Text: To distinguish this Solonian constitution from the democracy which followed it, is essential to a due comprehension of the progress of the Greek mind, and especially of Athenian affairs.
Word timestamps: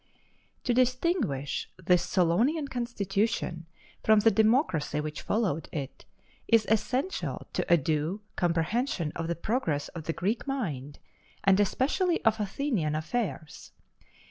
To 0.63 0.73
distinguish 0.73 1.69
this 1.77 2.01
Solonian 2.03 2.69
constitution 2.71 3.67
from 4.01 4.21
the 4.21 4.31
democracy 4.31 4.99
which 4.99 5.21
followed 5.21 5.69
it, 5.71 6.05
is 6.47 6.65
essential 6.69 7.45
to 7.53 7.71
a 7.71 7.77
due 7.77 8.21
comprehension 8.35 9.11
of 9.15 9.27
the 9.27 9.35
progress 9.35 9.89
of 9.89 10.05
the 10.05 10.13
Greek 10.13 10.47
mind, 10.47 10.97
and 11.43 11.59
especially 11.59 12.19
of 12.25 12.39
Athenian 12.39 12.95
affairs. 12.95 13.73